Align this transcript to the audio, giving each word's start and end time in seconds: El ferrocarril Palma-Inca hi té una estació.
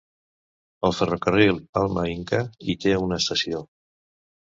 El 0.89 0.95
ferrocarril 1.01 1.61
Palma-Inca 1.79 2.43
hi 2.71 2.79
té 2.87 2.99
una 3.07 3.25
estació. 3.25 3.67